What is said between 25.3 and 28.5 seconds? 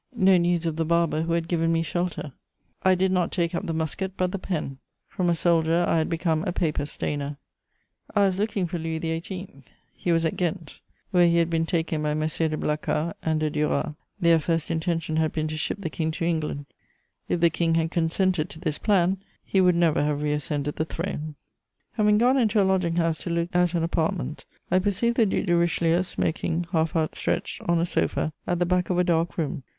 de Richelieu smoking, half outstretched on a sofa,